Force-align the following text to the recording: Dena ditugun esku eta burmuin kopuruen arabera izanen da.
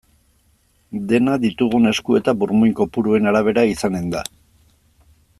Dena 1.11 1.35
ditugun 1.43 1.85
esku 1.91 2.17
eta 2.21 2.33
burmuin 2.43 2.73
kopuruen 2.79 3.31
arabera 3.33 3.67
izanen 3.75 4.09
da. 4.15 4.23